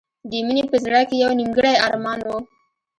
د 0.29 0.31
مینې 0.45 0.63
په 0.71 0.77
زړه 0.85 0.99
کې 1.07 1.15
یو 1.23 1.31
نیمګړی 1.39 1.75
ارمان 1.87 2.19
و 2.25 2.29